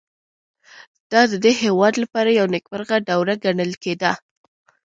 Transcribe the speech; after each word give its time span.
دا 1.11 1.21
د 1.31 1.33
دې 1.43 1.51
هېواد 1.63 1.93
لپاره 2.03 2.29
یوه 2.39 2.51
نېکمرغه 2.53 2.97
دوره 3.09 3.33
ګڼل 3.43 3.71
کېده. 3.83 4.11